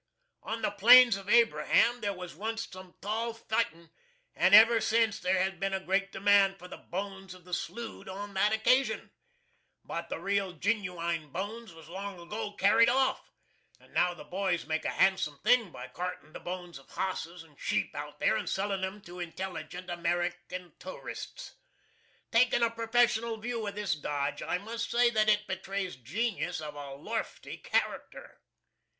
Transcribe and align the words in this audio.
On 0.41 0.63
the 0.63 0.71
Plains 0.71 1.15
of 1.15 1.29
Abraham 1.29 2.01
there 2.01 2.11
was 2.11 2.35
onct 2.35 2.73
some 2.73 2.95
tall 3.03 3.35
fitin', 3.35 3.91
and 4.33 4.55
ever 4.55 4.81
since 4.81 5.19
then 5.19 5.35
there 5.35 5.43
has 5.43 5.53
been 5.59 5.75
a 5.75 5.79
great 5.79 6.11
demand 6.11 6.57
for 6.57 6.67
the 6.67 6.77
bones 6.79 7.35
of 7.35 7.43
the 7.45 7.53
slew'd 7.53 8.09
on 8.09 8.33
that 8.33 8.49
there 8.49 8.57
occasion. 8.57 9.11
But 9.85 10.09
the 10.09 10.17
real 10.19 10.53
ginooine 10.55 11.31
bones 11.31 11.71
was 11.75 11.87
long 11.87 12.19
ago 12.19 12.53
carried 12.53 12.89
off, 12.89 13.29
and 13.79 13.93
now 13.93 14.15
the 14.15 14.23
boys 14.23 14.65
make 14.65 14.85
a 14.85 14.87
hansum 14.89 15.37
thing 15.43 15.69
by 15.69 15.87
cartin' 15.87 16.33
the 16.33 16.39
bones 16.39 16.79
of 16.79 16.89
hosses 16.89 17.43
and 17.43 17.59
sheep 17.59 17.93
out 17.95 18.19
there, 18.19 18.35
and 18.35 18.49
sellin' 18.49 18.83
'em 18.83 19.01
to 19.01 19.19
intelligent 19.19 19.87
American 19.91 20.71
towerists. 20.79 21.53
Takin' 22.31 22.63
a 22.63 22.71
perfessional 22.71 23.39
view 23.39 23.67
of 23.67 23.75
this 23.75 23.93
dodge, 23.93 24.41
I 24.41 24.57
must 24.57 24.89
say 24.89 25.11
that 25.11 25.29
it 25.29 25.45
betrays 25.45 25.95
genius 25.95 26.59
of 26.59 26.73
a 26.73 26.95
lorfty 26.97 27.57
character. 27.63 28.41